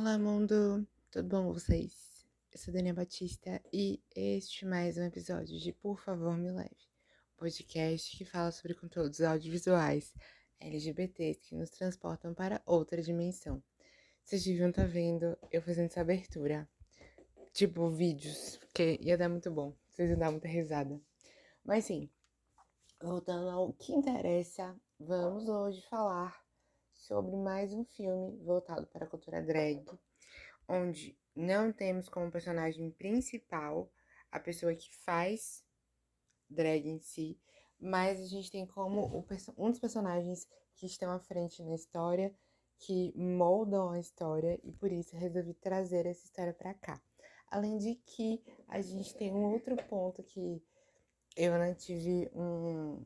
[0.00, 0.86] Olá, mundo!
[1.10, 2.24] Tudo bom com vocês?
[2.52, 6.86] Eu sou Daniela Batista e este é mais um episódio de Por Favor Me Leve,
[7.34, 10.14] um podcast que fala sobre conteúdos audiovisuais
[10.60, 13.60] LGBTs que nos transportam para outra dimensão.
[14.22, 16.68] Vocês deviam estar tá vendo eu fazendo essa abertura,
[17.52, 21.02] tipo vídeos, porque ia dar muito bom, vocês iam dar muita risada.
[21.64, 22.08] Mas sim,
[23.02, 26.47] voltando ao que interessa, vamos hoje falar
[27.08, 29.82] sobre mais um filme voltado para a cultura drag,
[30.68, 33.90] onde não temos como personagem principal
[34.30, 35.64] a pessoa que faz
[36.50, 37.40] drag em si,
[37.80, 39.24] mas a gente tem como
[39.56, 42.30] um dos personagens que estão à frente na história,
[42.78, 47.00] que moldam a história, e por isso resolvi trazer essa história para cá.
[47.50, 50.62] Além de que a gente tem um outro ponto que
[51.34, 53.02] eu não tive um,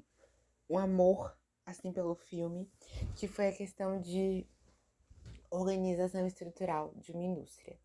[0.68, 2.70] um amor assim pelo filme,
[3.16, 4.46] que foi a questão de
[5.50, 7.78] organização estrutural de uma indústria.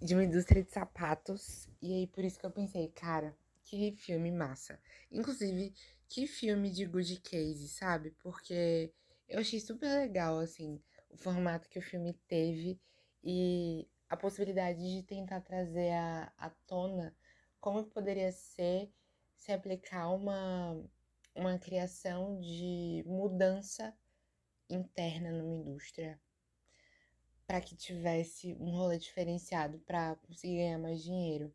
[0.00, 1.68] De uma indústria de sapatos.
[1.82, 4.80] E aí por isso que eu pensei, cara, que filme massa.
[5.10, 5.74] Inclusive,
[6.08, 8.12] que filme de good case, sabe?
[8.22, 8.92] Porque
[9.28, 12.80] eu achei super legal, assim, o formato que o filme teve
[13.22, 17.14] e a possibilidade de tentar trazer à, à tona
[17.60, 18.92] como poderia ser
[19.34, 20.80] se aplicar uma
[21.36, 23.94] uma criação de mudança
[24.68, 26.20] interna numa indústria
[27.46, 31.54] para que tivesse um rolê diferenciado para conseguir ganhar mais dinheiro.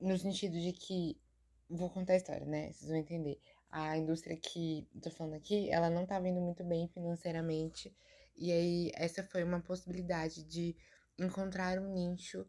[0.00, 1.20] No sentido de que,
[1.68, 2.72] vou contar a história, né?
[2.72, 3.40] Vocês vão entender.
[3.70, 7.92] A indústria que tô falando aqui, ela não tá vindo muito bem financeiramente.
[8.36, 10.76] E aí, essa foi uma possibilidade de
[11.18, 12.46] encontrar um nicho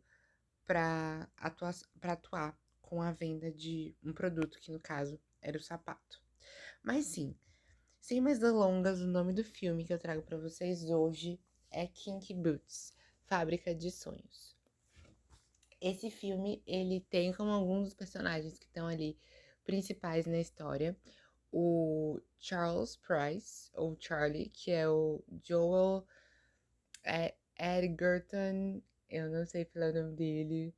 [0.68, 6.25] para atuar, atuar com a venda de um produto, que no caso era o sapato.
[6.86, 7.36] Mas sim,
[8.00, 11.40] sem mais delongas, o nome do filme que eu trago para vocês hoje
[11.72, 14.56] é Kinky Boots, Fábrica de Sonhos.
[15.82, 19.18] Esse filme, ele tem como alguns dos personagens que estão ali
[19.64, 20.96] principais na história,
[21.52, 26.06] o Charles Price, ou Charlie, que é o Joel
[27.04, 28.80] é, Edgerton,
[29.10, 30.76] eu não sei falar o nome dele.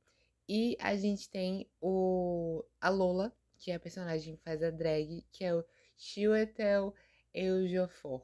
[0.48, 5.22] E a gente tem o a Lola, que é a personagem que faz a drag,
[5.30, 5.62] que é o
[5.98, 6.94] Chiwetel
[7.34, 8.22] Ejiofor.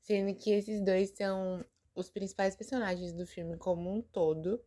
[0.00, 1.64] Sendo que esses dois são
[1.94, 4.64] os principais personagens do filme como um todo.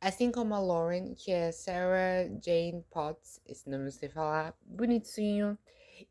[0.00, 5.58] Assim como a Lauren, que é Sarah Jane Potts, esse nome não sei falar, bonitinho.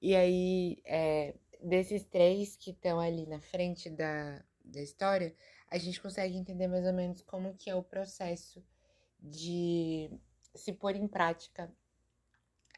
[0.02, 5.36] E aí, é, desses três que estão ali na frente da, da história,
[5.70, 8.64] a gente consegue entender mais ou menos como que é o processo
[9.20, 10.10] de
[10.56, 11.72] se pôr em prática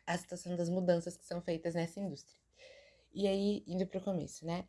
[0.05, 2.44] a situação das mudanças que são feitas nessa indústria.
[3.15, 4.67] E aí, indo pro começo, né?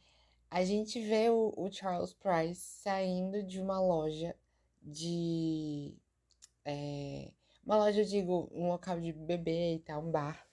[0.48, 4.36] A gente vê o, o Charles Price saindo de uma loja
[4.80, 5.96] de.
[6.64, 7.32] É,
[7.64, 10.46] uma loja, eu digo, um local de bebê e tal, um bar.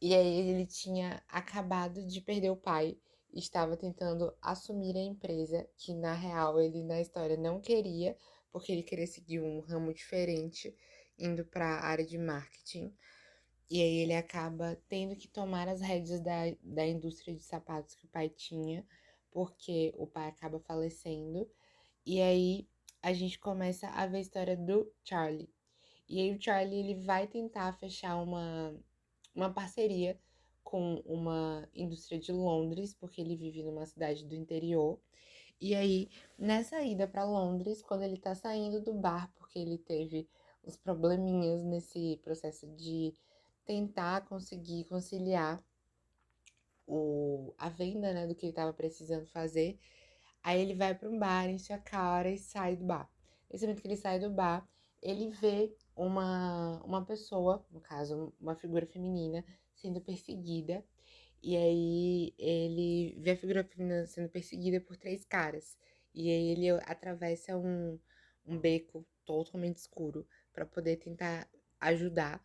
[0.00, 2.96] E aí ele tinha acabado de perder o pai
[3.34, 8.16] estava tentando assumir a empresa, que na real ele na história não queria,
[8.52, 10.74] porque ele queria seguir um ramo diferente,
[11.18, 12.94] indo para a área de marketing.
[13.70, 18.04] E aí ele acaba tendo que tomar as rédeas da, da indústria de sapatos que
[18.04, 18.86] o pai tinha,
[19.30, 21.48] porque o pai acaba falecendo.
[22.06, 22.68] E aí
[23.02, 25.50] a gente começa a ver a história do Charlie.
[26.08, 28.74] E aí o Charlie ele vai tentar fechar uma,
[29.34, 30.18] uma parceria
[30.62, 34.98] com uma indústria de Londres, porque ele vive numa cidade do interior.
[35.60, 40.28] E aí, nessa ida para Londres, quando ele tá saindo do bar, porque ele teve
[40.64, 43.14] uns probleminhas nesse processo de
[43.64, 45.62] tentar conseguir conciliar
[46.86, 49.78] o, a venda né, do que ele estava precisando fazer.
[50.42, 53.10] Aí ele vai para um bar, enche a cara e sai do bar.
[53.50, 54.68] Nesse momento que ele sai do bar,
[55.00, 59.44] ele vê uma, uma pessoa, no caso, uma figura feminina,
[59.74, 60.84] sendo perseguida.
[61.42, 65.76] E aí ele vê a figura feminina sendo perseguida por três caras.
[66.14, 67.98] E aí ele atravessa um,
[68.46, 71.48] um beco totalmente escuro para poder tentar
[71.80, 72.42] ajudar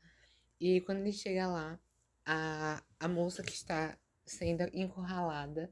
[0.60, 1.80] e aí, quando ele chega lá,
[2.26, 5.72] a, a moça que está sendo encurralada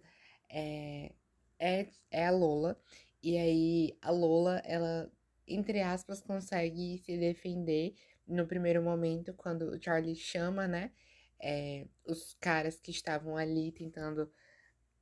[0.50, 1.12] é,
[1.60, 2.80] é, é a Lola.
[3.22, 5.12] E aí, a Lola, ela,
[5.48, 7.96] entre aspas, consegue se defender
[8.28, 10.92] no primeiro momento, quando o Charlie chama, né?
[11.40, 14.32] É, os caras que estavam ali tentando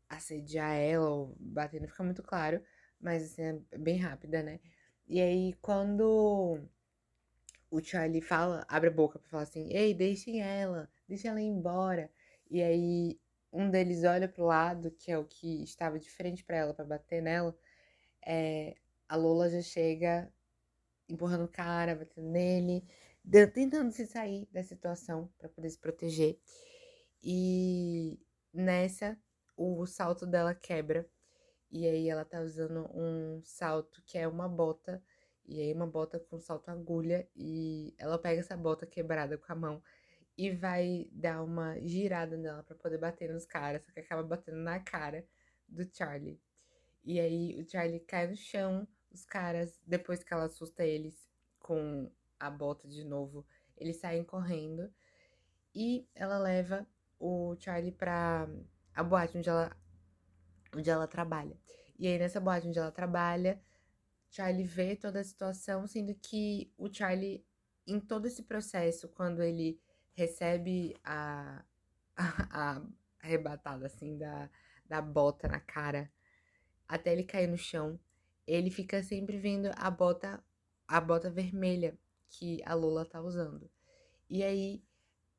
[0.10, 2.62] assediar ela ou bater, não fica muito claro,
[3.00, 4.60] mas assim, é bem rápida, né?
[5.08, 6.68] E aí, quando
[7.70, 11.46] o Charlie fala, abre a boca pra falar assim: Ei, deixem ela, deixem ela ir
[11.46, 12.10] embora.
[12.50, 13.20] E aí
[13.52, 16.86] um deles olha pro lado, que é o que estava de frente para ela, para
[16.86, 17.58] bater nela.
[18.26, 18.76] É,
[19.08, 20.32] a Lola já chega
[21.10, 22.84] empurrando o cara, batendo nele,
[23.54, 26.40] tentando se sair da situação para poder se proteger.
[27.24, 28.20] E
[28.54, 29.18] nessa,
[29.56, 31.08] o salto dela quebra.
[31.72, 35.04] E aí ela tá usando um salto que é uma bota.
[35.48, 37.28] E aí uma bota com salto agulha.
[37.36, 39.82] E ela pega essa bota quebrada com a mão
[40.38, 44.58] e vai dar uma girada nela para poder bater nos caras, só que acaba batendo
[44.58, 45.26] na cara
[45.68, 46.40] do Charlie.
[47.04, 52.12] E aí o Charlie cai no chão, os caras, depois que ela assusta eles com
[52.40, 53.46] a bota de novo,
[53.78, 54.92] eles saem correndo
[55.74, 56.86] e ela leva
[57.20, 58.48] o Charlie pra
[58.94, 59.76] a boate onde ela,
[60.76, 61.58] onde ela trabalha.
[61.98, 63.62] E aí nessa boate onde ela trabalha,
[64.36, 67.46] Charlie vê toda a situação, sendo que o Charlie,
[67.88, 69.80] em todo esse processo, quando ele
[70.14, 71.64] recebe a,
[72.18, 72.86] a, a
[73.22, 74.50] arrebatada assim da,
[74.86, 76.12] da bota na cara
[76.88, 77.98] até ele cair no chão,
[78.46, 80.44] ele fica sempre vendo a bota
[80.88, 81.98] a bota vermelha
[82.30, 83.72] que a Lola tá usando.
[84.30, 84.84] E aí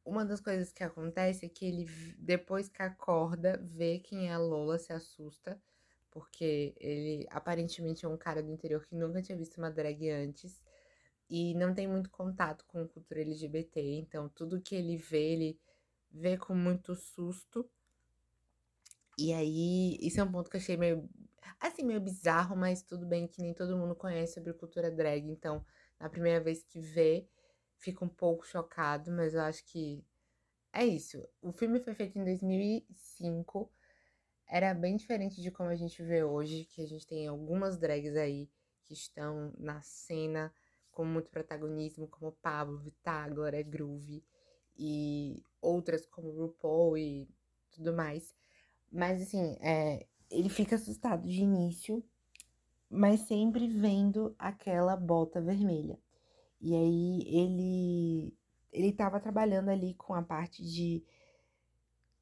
[0.05, 1.85] uma das coisas que acontece é que ele
[2.19, 5.61] depois que acorda, vê quem é a Lola, se assusta,
[6.17, 10.63] porque ele aparentemente é um cara do interior que nunca tinha visto uma drag antes
[11.29, 15.61] e não tem muito contato com cultura LGBT, então tudo que ele vê, ele
[16.11, 17.69] vê com muito susto.
[19.19, 21.07] E aí, isso é um ponto que eu achei meio,
[21.61, 25.63] assim, meio bizarro, mas tudo bem que nem todo mundo conhece sobre cultura drag, então,
[26.01, 27.29] na primeira vez que vê,
[27.77, 30.03] fica um pouco chocado, mas eu acho que
[30.73, 31.23] é isso.
[31.43, 33.71] O filme foi feito em 2005,
[34.49, 38.17] era bem diferente de como a gente vê hoje, que a gente tem algumas drags
[38.17, 38.49] aí
[38.85, 40.53] que estão na cena
[40.93, 44.25] com muito protagonismo, como Pablo, Vittar, Glória Groove
[44.79, 47.29] e outras como RuPaul e
[47.73, 48.35] tudo mais.
[48.91, 52.03] Mas assim, é, ele fica assustado de início,
[52.89, 55.99] mas sempre vendo aquela bota vermelha.
[56.61, 58.35] E aí ele
[58.73, 61.03] ele estava trabalhando ali com a parte de,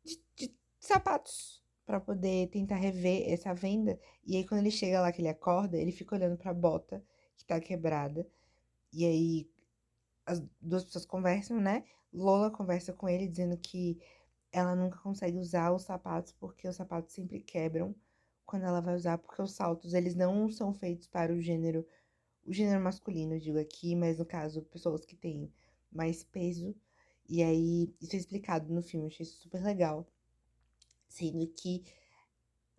[0.04, 3.98] de, de sapatos para poder tentar rever essa venda.
[4.26, 7.04] E aí quando ele chega lá que ele acorda, ele fica olhando para a bota
[7.36, 8.26] que tá quebrada
[8.92, 9.50] e aí
[10.26, 11.84] as duas pessoas conversam, né?
[12.12, 14.00] Lola conversa com ele dizendo que
[14.52, 17.94] ela nunca consegue usar os sapatos porque os sapatos sempre quebram
[18.46, 21.86] quando ela vai usar, porque os saltos eles não são feitos para o gênero,
[22.46, 25.52] o gênero masculino, digo aqui, mas no caso, pessoas que têm
[25.90, 26.74] mais peso.
[27.28, 30.06] E aí, isso é explicado no filme, achei super legal.
[31.14, 31.84] Sendo que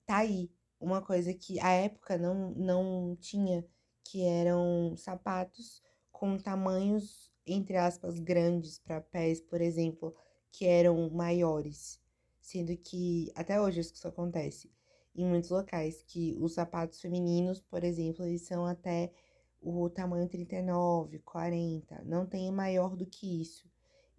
[0.05, 3.65] tá aí uma coisa que a época não, não tinha,
[4.03, 10.13] que eram sapatos com tamanhos, entre aspas, grandes para pés, por exemplo,
[10.51, 11.97] que eram maiores.
[12.41, 14.69] Sendo que até hoje isso acontece
[15.15, 19.13] em muitos locais, que os sapatos femininos, por exemplo, eles são até
[19.61, 23.65] o tamanho 39, 40, não tem maior do que isso.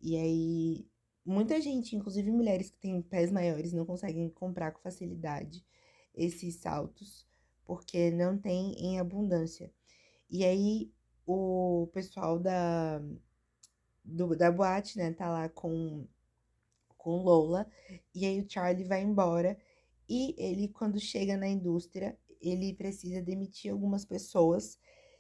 [0.01, 0.87] E aí,
[1.27, 5.65] muita gente, inclusive mulheres que têm pés maiores, não conseguem comprar com facilidade
[6.15, 7.27] esses saltos,
[7.65, 9.73] porque não tem em abundância.
[10.31, 10.93] E aí,
[11.27, 13.03] o pessoal da,
[14.05, 16.07] do, da boate, né, tá lá com,
[16.97, 17.67] com Lola,
[18.15, 19.59] e aí o Charlie vai embora,
[20.09, 24.79] e ele, quando chega na indústria, ele precisa demitir algumas pessoas,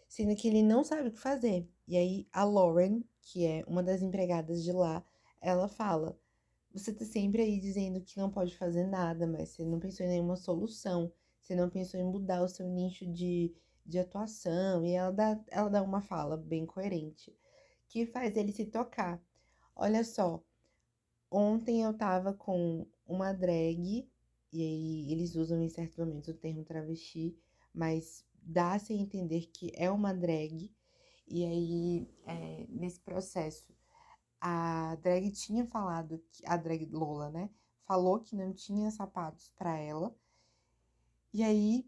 [0.08, 1.68] sendo que ele não sabe o que fazer.
[1.88, 5.04] E aí a Lauren, que é uma das empregadas de lá,
[5.40, 6.18] ela fala:
[6.72, 10.10] Você tá sempre aí dizendo que não pode fazer nada, mas você não pensou em
[10.10, 11.12] nenhuma solução,
[11.42, 13.54] você não pensou em mudar o seu nicho de
[13.86, 17.34] de atuação, e ela dá, ela dá uma fala bem coerente,
[17.88, 19.22] que faz ele se tocar.
[19.74, 20.42] Olha só,
[21.30, 24.08] ontem eu tava com uma drag,
[24.52, 27.38] e aí eles usam em certos momentos o termo travesti,
[27.72, 30.74] mas dá-se a entender que é uma drag,
[31.28, 33.75] e aí é, nesse processo
[34.48, 37.50] a drag tinha falado, que, a drag Lola, né,
[37.84, 40.14] falou que não tinha sapatos para ela,
[41.32, 41.84] e aí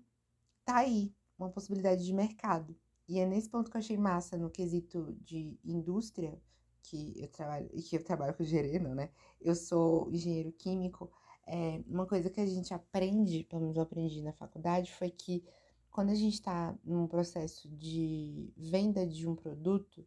[0.64, 2.76] tá aí, uma possibilidade de mercado.
[3.08, 6.36] E é nesse ponto que eu achei massa no quesito de indústria,
[6.82, 9.10] que eu trabalho, que eu trabalho com engenheiro, né?
[9.40, 11.10] Eu sou engenheiro químico.
[11.46, 15.44] É, uma coisa que a gente aprende, pelo menos eu aprendi na faculdade, foi que
[15.90, 20.04] quando a gente está num processo de venda de um produto,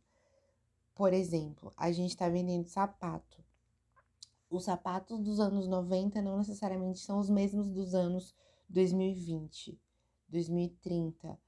[0.94, 3.44] por exemplo, a gente está vendendo sapato.
[4.50, 8.36] Os sapatos dos anos 90 não necessariamente são os mesmos dos anos
[8.70, 9.80] 2020.
[10.28, 11.40] 2030.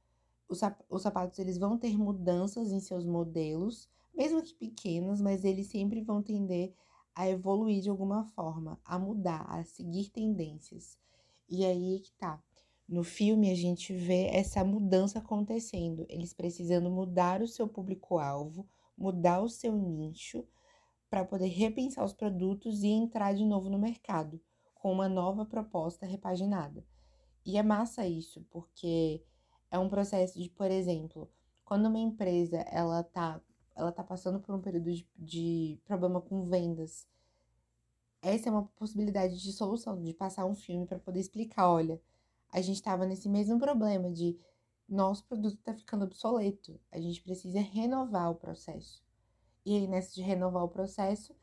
[0.48, 0.60] Os,
[0.90, 6.02] os sapatos eles vão ter mudanças em seus modelos, mesmo que pequenas, mas eles sempre
[6.02, 6.74] vão tender
[7.16, 10.98] a evoluir de alguma forma, a mudar, a seguir tendências.
[11.50, 12.42] E aí que tá.
[12.88, 19.42] No filme, a gente vê essa mudança acontecendo, eles precisando mudar o seu público-alvo, mudar
[19.42, 20.46] o seu nicho,
[21.10, 24.42] para poder repensar os produtos e entrar de novo no mercado
[24.74, 26.84] com uma nova proposta repaginada.
[27.46, 29.24] E é massa isso, porque
[29.70, 31.30] é um processo de, por exemplo,
[31.64, 33.40] quando uma empresa ela tá,
[33.76, 37.08] ela tá passando por um período de, de problema com vendas,
[38.24, 42.02] essa é uma possibilidade de solução, de passar um filme para poder explicar, olha,
[42.52, 44.40] a gente estava nesse mesmo problema de
[44.88, 49.04] nosso produto está ficando obsoleto, a gente precisa renovar o processo.
[49.66, 51.36] E aí, nessa de renovar o processo,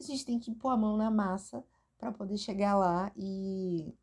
[0.00, 1.64] a gente tem que pôr a mão na massa
[1.98, 3.94] para poder chegar lá e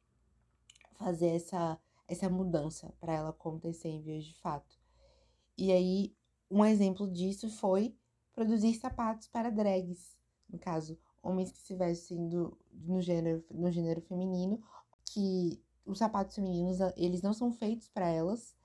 [0.94, 4.78] fazer essa, essa mudança para ela acontecer em vias de fato.
[5.58, 6.16] E aí,
[6.50, 7.96] um exemplo disso foi
[8.34, 10.18] produzir sapatos para drags,
[10.50, 11.76] no caso, homens que
[12.30, 14.62] do, no, gênero, no gênero feminino,
[15.06, 18.56] que os sapatos femininos, eles não são feitos para elas,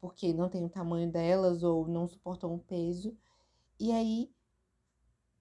[0.00, 3.16] porque não tem o tamanho delas ou não suportam o peso.
[3.78, 4.30] E aí,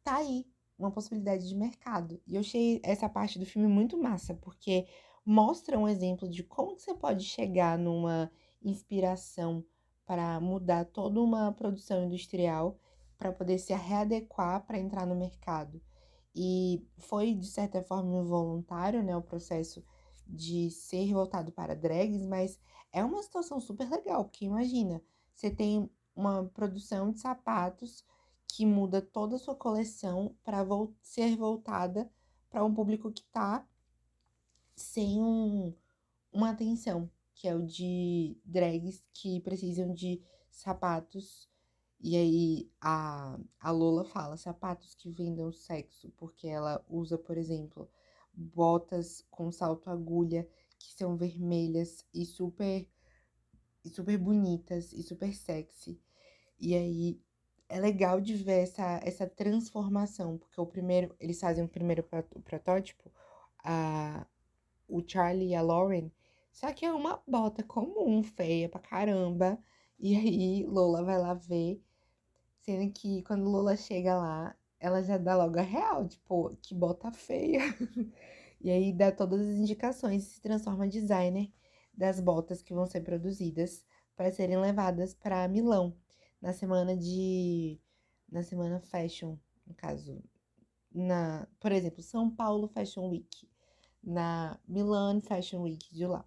[0.03, 0.45] tá aí
[0.77, 2.21] uma possibilidade de mercado.
[2.27, 4.87] E eu achei essa parte do filme muito massa, porque
[5.25, 8.31] mostra um exemplo de como que você pode chegar numa
[8.63, 9.65] inspiração
[10.05, 12.79] para mudar toda uma produção industrial
[13.17, 15.81] para poder se readequar para entrar no mercado.
[16.33, 19.83] E foi, de certa forma, involuntário, né, o processo
[20.29, 22.59] de ser voltado para drags, mas
[22.91, 25.01] é uma situação super legal, porque imagina,
[25.33, 28.03] você tem uma produção de sapatos
[28.47, 30.65] que muda toda a sua coleção para
[31.01, 32.09] ser voltada
[32.49, 33.67] para um público que está
[34.75, 35.73] sem um,
[36.31, 41.47] uma atenção, que é o de drags que precisam de sapatos.
[41.99, 47.89] E aí a, a Lola fala sapatos que vendam sexo, porque ela usa, por exemplo,
[48.37, 50.47] botas com salto agulha
[50.79, 52.87] que são vermelhas e super
[53.83, 55.99] e super bonitas e super sexy.
[56.59, 57.21] E aí
[57.69, 62.03] é legal de ver essa, essa transformação, porque o primeiro, eles fazem o primeiro
[62.43, 63.11] protótipo,
[63.63, 64.25] a,
[64.87, 66.11] o Charlie e a Lauren,
[66.51, 69.59] só que é uma bota comum, feia pra caramba.
[69.99, 71.81] E aí Lola vai lá ver,
[72.61, 77.11] sendo que quando Lola chega lá, ela já dá logo a real, tipo, que bota
[77.11, 77.61] feia.
[78.61, 81.51] e aí dá todas as indicações e se transforma designer
[81.93, 83.83] das botas que vão ser produzidas
[84.15, 85.95] para serem levadas para Milão
[86.41, 87.79] na semana de.
[88.29, 90.23] na semana fashion, no caso.
[90.93, 93.47] Na, por exemplo, São Paulo Fashion Week,
[94.03, 96.25] na Milan Fashion Week de lá.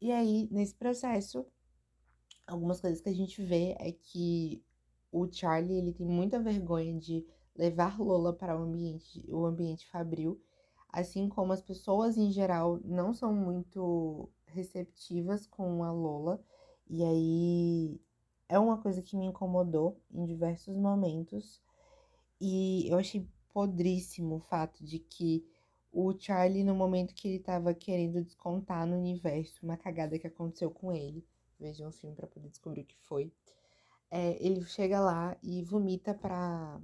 [0.00, 1.46] E aí, nesse processo,
[2.46, 4.62] algumas coisas que a gente vê é que
[5.12, 7.24] o Charlie ele tem muita vergonha de
[7.56, 10.40] levar Lola para o ambiente, o ambiente fabril,
[10.88, 16.42] assim como as pessoas em geral não são muito receptivas com a Lola.
[16.88, 18.00] E aí
[18.48, 21.62] é uma coisa que me incomodou em diversos momentos.
[22.40, 25.46] E eu achei podríssimo o fato de que
[25.92, 30.70] o Charlie, no momento que ele tava querendo descontar no universo uma cagada que aconteceu
[30.70, 31.24] com ele,
[31.58, 33.32] vejam o filme para poder descobrir o que foi.
[34.10, 36.80] É, ele chega lá e vomita pra,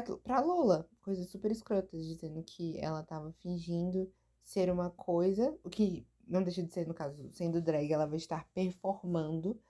[0.00, 4.10] pra, pra Lola, coisas super escrotas, dizendo que ela tava fingindo
[4.42, 8.16] ser uma coisa, o que não deixa de ser, no caso, sendo drag, ela vai
[8.16, 9.60] estar performando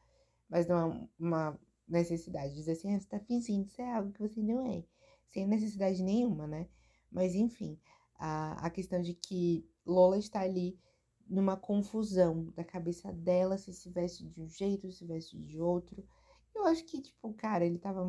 [0.53, 4.21] mas não é uma necessidade de dizer assim, ah, você tá fingindo ser algo que
[4.21, 4.85] você não é,
[5.29, 6.69] sem necessidade nenhuma, né?
[7.11, 7.81] Mas enfim,
[8.17, 10.79] a, a questão de que Lola está ali
[11.27, 16.07] numa confusão da cabeça dela, se se veste de um jeito, se veste de outro.
[16.55, 18.05] Eu acho que, tipo, cara, ele tava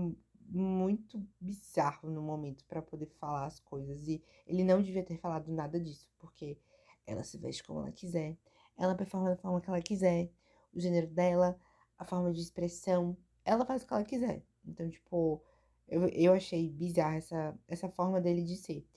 [0.47, 4.07] muito bizarro no momento para poder falar as coisas.
[4.07, 6.57] E ele não devia ter falado nada disso, porque
[7.05, 8.38] ela se veste como ela quiser,
[8.77, 10.31] ela performa da forma que ela quiser,
[10.73, 11.59] o gênero dela,
[11.97, 14.43] a forma de expressão, ela faz o que ela quiser.
[14.65, 15.41] Então, tipo,
[15.88, 18.88] eu, eu achei bizarra essa, essa forma dele de ser.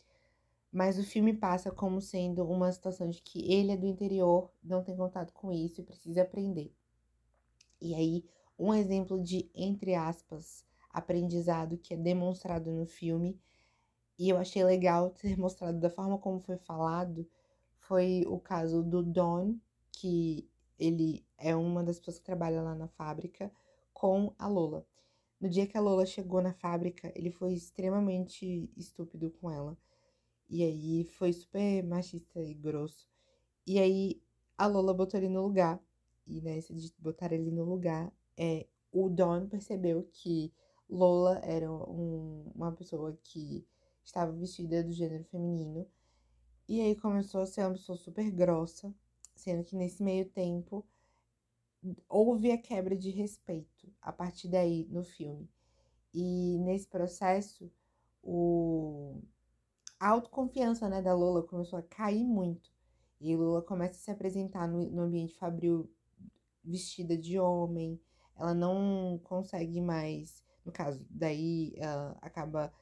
[0.73, 4.83] Mas o filme passa como sendo uma situação de que ele é do interior, não
[4.83, 6.73] tem contato com isso e precisa aprender.
[7.81, 8.25] E aí,
[8.59, 10.65] um exemplo de, entre aspas,
[10.97, 13.39] aprendizado que é demonstrado no filme,
[14.19, 17.29] e eu achei legal ter mostrado da forma como foi falado,
[17.79, 19.57] foi o caso do Don,
[19.93, 20.49] que
[20.79, 23.53] ele é uma das pessoas que trabalha lá na fábrica
[23.93, 24.87] com a Lola.
[25.39, 29.77] No dia que a Lola chegou na fábrica, ele foi extremamente estúpido com ela.
[30.49, 33.07] E aí foi super machista e grosso.
[33.67, 34.23] E aí
[34.57, 35.79] a Lola botou ele no lugar.
[36.27, 40.53] E nessa de botar ele no lugar, é, o Don percebeu que
[40.89, 43.67] Lola era um, uma pessoa que
[44.05, 45.87] estava vestida do gênero feminino.
[46.69, 48.95] E aí começou a ser uma pessoa super grossa
[49.37, 50.85] sendo que nesse meio tempo
[52.09, 55.49] houve a quebra de respeito a partir daí no filme.
[56.13, 57.71] E nesse processo,
[58.23, 59.21] o...
[60.01, 62.75] a autoconfiança né, da Lola começou a cair muito.
[63.21, 65.89] E Lola começa a se apresentar no, no ambiente fabril
[66.65, 68.01] vestida de homem.
[68.35, 72.75] Ela não consegue mais, no caso, daí ela acaba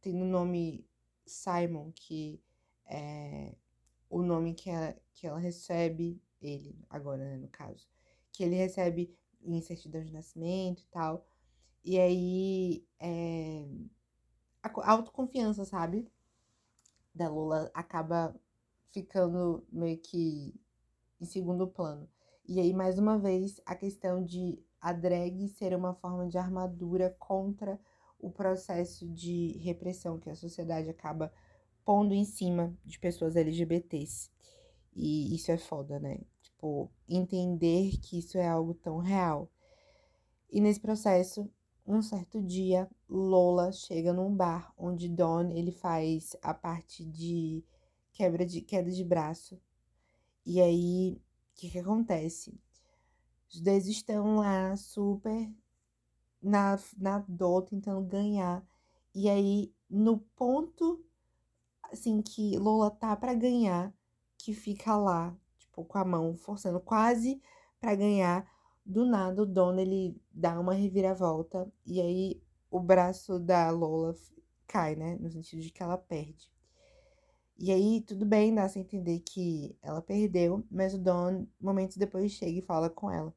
[0.00, 0.88] tendo o nome
[1.26, 2.42] Simon, que
[2.86, 3.54] é
[4.08, 7.86] o nome que ela, que ela recebe, ele agora, né, no caso,
[8.32, 11.26] que ele recebe em certidão de nascimento e tal.
[11.84, 13.68] E aí, é,
[14.62, 16.08] a autoconfiança, sabe?
[17.14, 18.34] Da Lula acaba
[18.88, 20.54] ficando meio que
[21.20, 22.08] em segundo plano.
[22.46, 27.14] E aí, mais uma vez, a questão de a drag ser uma forma de armadura
[27.18, 27.80] contra
[28.18, 31.32] o processo de repressão que a sociedade acaba
[31.84, 34.30] pondo em cima de pessoas LGBTs.
[34.94, 36.18] E isso é foda, né?
[36.42, 39.50] Tipo, entender que isso é algo tão real.
[40.50, 41.50] E nesse processo,
[41.86, 47.64] um certo dia, Lola chega num bar onde Don ele faz a parte de
[48.12, 49.60] quebra de queda de braço.
[50.44, 52.58] E aí, o que que acontece?
[53.50, 55.50] Os dois estão lá super
[56.42, 58.66] na, na dor, tentando ganhar.
[59.14, 61.04] E aí, no ponto,
[61.90, 63.92] assim, que Lola tá para ganhar,
[64.38, 67.40] que fica lá, tipo, com a mão forçando quase
[67.80, 68.46] para ganhar,
[68.84, 74.14] do nada o Don, ele dá uma reviravolta, e aí o braço da Lola
[74.66, 75.16] cai, né?
[75.20, 76.50] No sentido de que ela perde.
[77.58, 82.30] E aí, tudo bem, dá a entender que ela perdeu, mas o Don, momentos depois,
[82.32, 83.34] chega e fala com ela.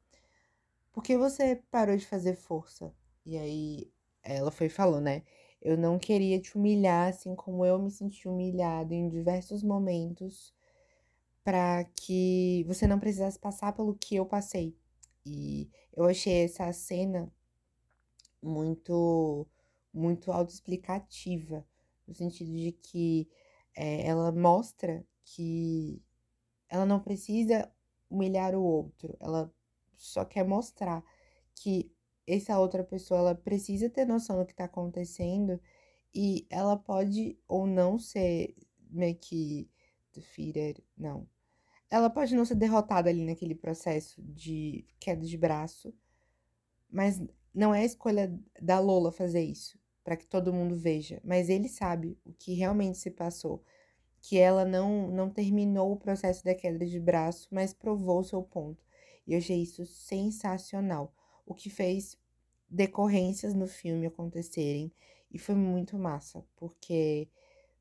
[0.93, 2.93] Por que você parou de fazer força?
[3.25, 3.91] E aí
[4.23, 5.23] ela foi falou, né?
[5.61, 10.53] Eu não queria te humilhar assim como eu me senti humilhado em diversos momentos
[11.43, 14.75] para que você não precisasse passar pelo que eu passei.
[15.25, 17.31] E eu achei essa cena
[18.41, 19.47] muito
[19.93, 21.65] muito autoexplicativa,
[22.07, 23.29] no sentido de que
[23.75, 26.01] é, ela mostra que
[26.69, 27.71] ela não precisa
[28.09, 29.53] humilhar o outro, ela
[30.01, 31.03] só quer mostrar
[31.55, 31.91] que
[32.25, 35.59] essa outra pessoa ela precisa ter noção do que está acontecendo
[36.13, 38.55] e ela pode ou não ser
[38.89, 39.69] meio que
[40.13, 41.27] defeated, não.
[41.89, 45.93] Ela pode não ser derrotada ali naquele processo de queda de braço,
[46.89, 47.21] mas
[47.53, 51.69] não é a escolha da Lola fazer isso para que todo mundo veja, mas ele
[51.69, 53.63] sabe o que realmente se passou,
[54.19, 58.83] que ela não não terminou o processo da queda de braço, mas provou seu ponto.
[59.25, 61.13] E eu achei isso sensacional,
[61.45, 62.17] o que fez
[62.69, 64.91] decorrências no filme acontecerem
[65.29, 67.29] e foi muito massa, porque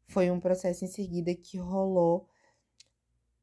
[0.06, 2.28] foi um processo em seguida que rolou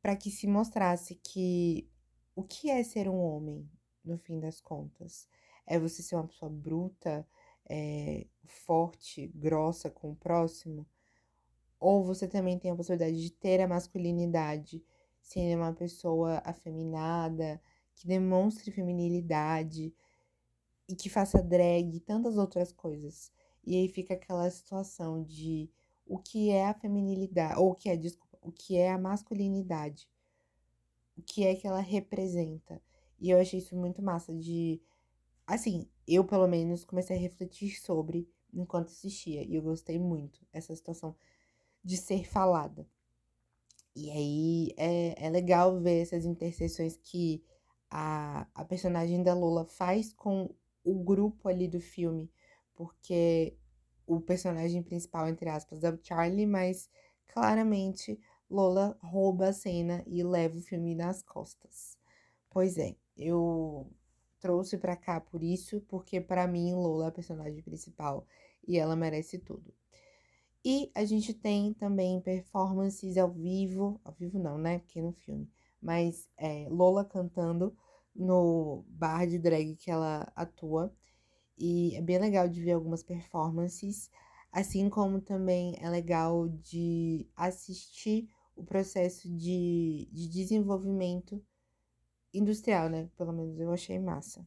[0.02, 1.90] para que se mostrasse que
[2.36, 3.70] o que é ser um homem,
[4.04, 5.28] no fim das contas?
[5.66, 7.28] É você ser uma pessoa bruta,
[7.70, 10.86] é, forte, grossa com o próximo?
[11.80, 14.84] Ou você também tem a possibilidade de ter a masculinidade,
[15.22, 17.62] sendo uma pessoa afeminada,
[17.98, 19.94] que demonstre feminilidade
[20.88, 23.32] e que faça drag e tantas outras coisas.
[23.66, 25.70] E aí fica aquela situação de
[26.06, 30.08] o que é a feminilidade, ou o que é, desculpa, o que é a masculinidade.
[31.18, 32.82] O que é que ela representa.
[33.20, 34.80] E eu achei isso muito massa de
[35.46, 40.76] assim, eu pelo menos comecei a refletir sobre enquanto assistia e eu gostei muito essa
[40.76, 41.16] situação
[41.84, 42.88] de ser falada.
[43.96, 47.44] E aí é, é legal ver essas interseções que
[47.89, 52.32] a, a personagem da Lola faz com o grupo ali do filme,
[52.76, 53.58] porque
[54.06, 56.89] o personagem principal, entre aspas, é o Charlie, mas
[57.28, 58.19] claramente
[58.50, 61.97] Lola rouba a cena e leva o filme nas costas.
[62.50, 63.91] Pois é, eu
[64.39, 68.26] trouxe para cá por isso, porque para mim Lola é a personagem principal
[68.65, 69.73] e ela merece tudo.
[70.63, 74.80] E a gente tem também performances ao vivo, ao vivo não, né?
[74.80, 75.50] Porque no filme,
[75.82, 77.76] mas é, Lola cantando
[78.16, 80.94] no bar de drag que ela atua.
[81.58, 84.12] E é bem legal de ver algumas performances,
[84.52, 91.44] assim como também é legal de assistir o processo de, de desenvolvimento
[92.34, 93.10] industrial, né?
[93.18, 94.46] Pelo menos eu achei massa.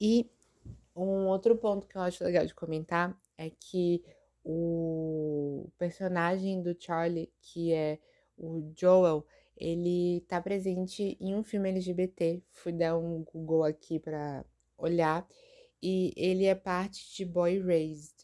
[0.00, 0.28] E
[0.94, 4.04] um outro ponto que eu acho legal de comentar é que
[4.44, 8.00] o personagem do Charlie, que é
[8.36, 9.24] o Joel,
[9.56, 12.42] ele tá presente em um filme LGBT.
[12.50, 14.44] Fui dar um Google aqui para
[14.76, 15.26] olhar.
[15.82, 18.14] E ele é parte de Boy Raised.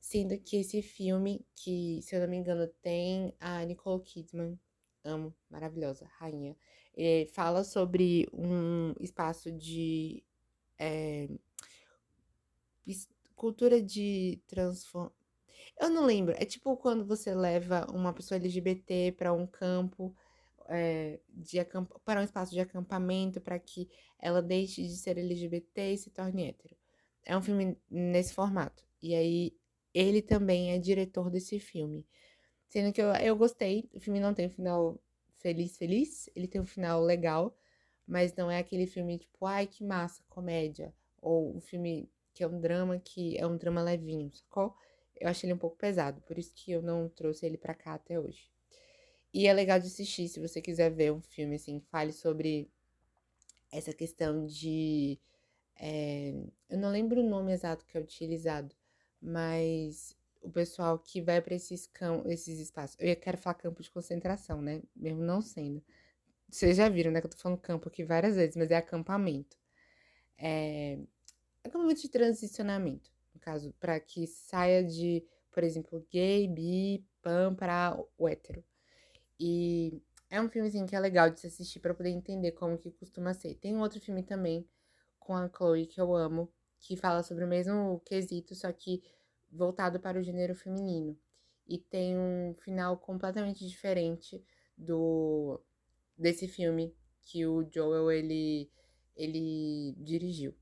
[0.00, 4.58] Sendo que esse filme, que se eu não me engano tem a Nicole Kidman
[5.04, 6.56] amo, maravilhosa, rainha.
[6.96, 10.22] E fala sobre um espaço de
[10.78, 11.28] é,
[13.34, 15.10] cultura de transform...
[15.80, 16.34] Eu não lembro.
[16.38, 20.14] É tipo quando você leva uma pessoa LGBT para um campo
[20.68, 21.58] é, de
[22.04, 26.48] para um espaço de acampamento para que ela deixe de ser LGBT e se torne
[26.48, 26.76] hétero.
[27.24, 28.84] É um filme nesse formato.
[29.02, 29.56] E aí
[29.94, 32.06] ele também é diretor desse filme.
[32.68, 33.88] Sendo que eu, eu gostei.
[33.92, 35.00] O filme não tem um final
[35.38, 36.30] feliz, feliz.
[36.34, 37.56] Ele tem um final legal.
[38.06, 40.94] Mas não é aquele filme tipo, ai que massa, comédia.
[41.20, 44.74] Ou um filme que é um drama que é um drama levinho, sacou?
[45.20, 47.94] Eu achei ele um pouco pesado, por isso que eu não trouxe ele pra cá
[47.94, 48.51] até hoje.
[49.32, 52.70] E é legal de assistir, se você quiser ver um filme assim, que fale sobre
[53.70, 55.18] essa questão de.
[55.80, 56.34] É,
[56.68, 58.74] eu não lembro o nome exato que é utilizado,
[59.20, 61.90] mas o pessoal que vai para esses,
[62.26, 62.96] esses espaços.
[63.00, 64.82] Eu quero falar campo de concentração, né?
[64.94, 65.82] Mesmo não sendo.
[66.50, 67.20] Vocês já viram, né?
[67.20, 69.56] Que eu tô falando campo aqui várias vezes, mas é acampamento.
[70.36, 70.98] É,
[71.64, 77.98] acampamento de transicionamento, no caso, para que saia de, por exemplo, gay, bi, pan para
[78.18, 78.62] o hétero.
[79.44, 80.00] E
[80.30, 83.34] é um filmezinho que é legal de se assistir para poder entender como que costuma
[83.34, 83.56] ser.
[83.56, 84.64] Tem um outro filme também
[85.18, 89.02] com a Chloe que eu amo, que fala sobre o mesmo quesito, só que
[89.50, 91.18] voltado para o gênero feminino.
[91.66, 94.40] E tem um final completamente diferente
[94.78, 95.60] do
[96.16, 98.70] desse filme que o Joel ele
[99.16, 100.54] ele dirigiu.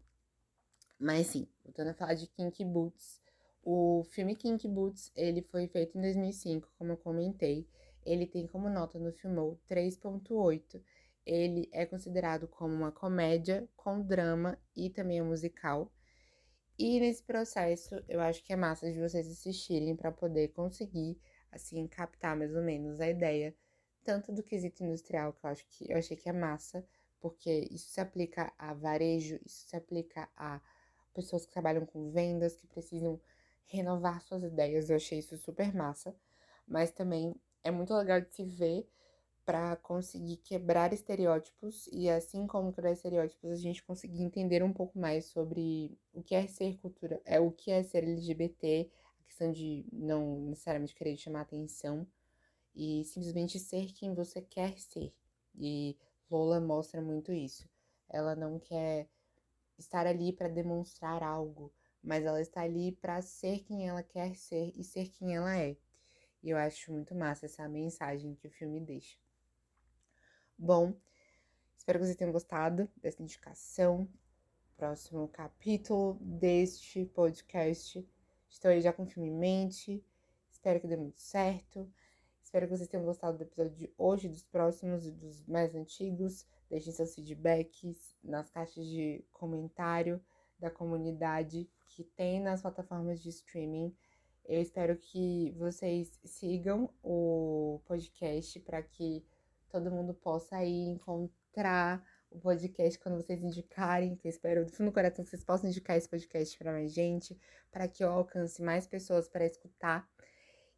[0.98, 3.20] Mas sim, voltando a falar de Kinky Boots,
[3.62, 7.68] o filme Kinky Boots, ele foi feito em 2005, como eu comentei.
[8.04, 10.80] Ele tem como nota no Filmou 3.8.
[11.24, 15.92] Ele é considerado como uma comédia com drama e também é musical.
[16.78, 21.20] E nesse processo, eu acho que é massa de vocês assistirem para poder conseguir
[21.52, 23.54] assim captar mais ou menos a ideia
[24.02, 26.84] tanto do quesito industrial, que eu acho que eu achei que é massa,
[27.20, 30.60] porque isso se aplica a varejo, isso se aplica a
[31.12, 33.20] pessoas que trabalham com vendas, que precisam
[33.66, 34.88] renovar suas ideias.
[34.88, 36.16] Eu achei isso super massa,
[36.66, 38.88] mas também é muito legal de se ver
[39.44, 44.98] para conseguir quebrar estereótipos e assim como quebrar estereótipos a gente conseguir entender um pouco
[44.98, 48.88] mais sobre o que é ser cultura, é o que é ser LGBT,
[49.20, 52.06] a questão de não necessariamente querer chamar atenção
[52.74, 55.12] e simplesmente ser quem você quer ser.
[55.58, 55.96] E
[56.30, 57.68] Lola mostra muito isso.
[58.08, 59.08] Ela não quer
[59.78, 64.72] estar ali para demonstrar algo, mas ela está ali para ser quem ela quer ser
[64.76, 65.76] e ser quem ela é.
[66.42, 69.16] E eu acho muito massa essa mensagem que o filme deixa.
[70.58, 70.94] Bom,
[71.76, 74.08] espero que vocês tenham gostado dessa indicação.
[74.76, 78.06] Próximo capítulo deste podcast.
[78.48, 80.04] Estou aí já com o filme em mente.
[80.50, 81.90] Espero que dê muito certo.
[82.42, 86.46] Espero que vocês tenham gostado do episódio de hoje, dos próximos e dos mais antigos.
[86.68, 90.20] Deixem seus feedbacks nas caixas de comentário
[90.58, 93.96] da comunidade que tem nas plataformas de streaming.
[94.44, 99.24] Eu espero que vocês sigam o podcast para que
[99.68, 104.90] todo mundo possa aí encontrar o podcast quando vocês indicarem, que eu espero do fundo
[104.90, 107.38] do coração que vocês possam indicar esse podcast para mais gente,
[107.70, 110.08] para que eu alcance mais pessoas para escutar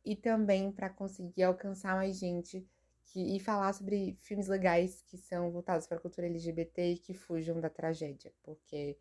[0.05, 2.67] e também para conseguir alcançar mais gente
[3.07, 7.15] que, e falar sobre filmes legais que são voltados para a cultura LGBT e que
[7.15, 8.97] fujam da tragédia, porque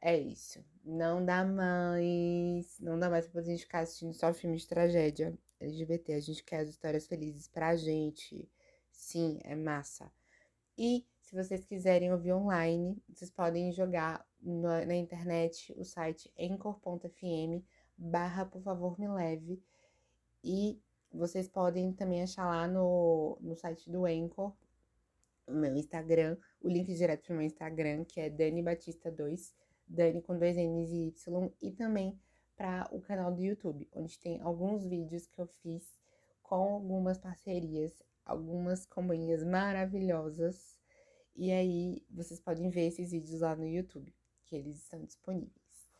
[0.00, 0.64] é isso.
[0.84, 6.14] Não dá mais, não dá mais pra gente ficar assistindo só filmes de tragédia LGBT.
[6.14, 8.48] A gente quer as histórias felizes pra gente.
[8.90, 10.10] Sim, é massa.
[10.76, 17.62] E se vocês quiserem ouvir online, vocês podem jogar na, na internet o site encor.fm
[17.96, 19.62] barra por favor me leve
[20.42, 20.80] e
[21.12, 24.54] vocês podem também achar lá no, no site do Anchor,
[25.46, 29.54] o meu Instagram, o link direto para o meu Instagram, que é Dani Batista 2,
[29.90, 32.18] Dani com dois N's e Y, e também
[32.56, 35.82] para o canal do YouTube, onde tem alguns vídeos que eu fiz
[36.42, 40.78] com algumas parcerias, algumas companhias maravilhosas.
[41.34, 45.90] E aí vocês podem ver esses vídeos lá no YouTube, que eles estão disponíveis.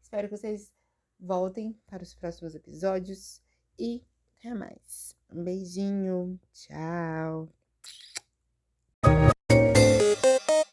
[0.00, 0.72] Espero que vocês
[1.18, 3.40] voltem para os próximos episódios
[3.78, 4.02] e
[4.38, 5.16] até mais.
[5.30, 6.40] Um beijinho.
[6.52, 7.48] Tchau.